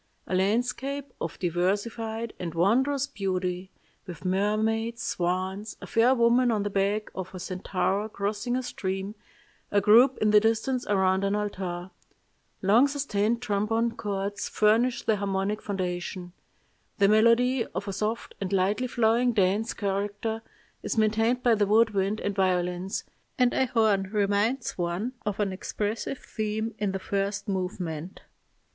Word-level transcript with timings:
A 0.25 0.33
landscape 0.33 1.13
of 1.21 1.37
diversified 1.37 2.33
and 2.39 2.55
wondrous 2.55 3.05
beauty, 3.05 3.69
with 4.07 4.25
mermaids, 4.25 5.03
swans, 5.03 5.77
a 5.79 5.85
fair 5.85 6.15
woman 6.15 6.49
on 6.49 6.63
the 6.63 6.71
back 6.71 7.11
of 7.13 7.35
a 7.35 7.39
centaur 7.39 8.09
crossing 8.09 8.55
a 8.55 8.63
stream, 8.63 9.13
a 9.69 9.79
group 9.79 10.17
in 10.17 10.31
the 10.31 10.39
distance 10.39 10.87
around 10.87 11.23
an 11.23 11.35
altar. 11.35 11.91
Long 12.63 12.87
sustained 12.87 13.43
trombone 13.43 13.91
chords 13.91 14.49
furnish 14.49 15.03
the 15.03 15.17
harmonic 15.17 15.61
foundation. 15.61 16.33
The 16.97 17.07
melody, 17.07 17.67
of 17.67 17.87
a 17.87 17.93
soft 17.93 18.33
and 18.41 18.51
lightly 18.51 18.87
flowing 18.87 19.33
dance 19.33 19.71
character, 19.75 20.41
is 20.81 20.97
maintained 20.97 21.43
by 21.43 21.53
the 21.53 21.67
wood 21.67 21.91
wind 21.91 22.19
and 22.21 22.33
violins, 22.33 23.03
and 23.37 23.53
a 23.53 23.67
horn 23.67 24.09
reminds 24.11 24.79
one 24.79 25.13
of 25.27 25.39
an 25.39 25.53
expressive 25.53 26.17
theme 26.17 26.73
in 26.79 26.91
the 26.91 26.97
first 26.97 27.47
movement. 27.47 28.21